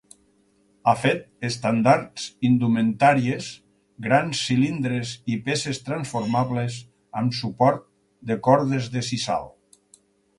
Ha 0.91 0.93
fet 0.99 1.19
estendards, 1.49 2.23
indumentàries, 2.49 3.49
grans 4.05 4.41
cilindres 4.47 5.11
i 5.33 5.37
peces 5.49 5.81
transformables, 5.91 6.79
amb 7.21 7.37
suport 7.41 7.85
de 8.31 8.39
cordes 8.49 8.89
de 8.97 9.05
sisal. 9.11 9.47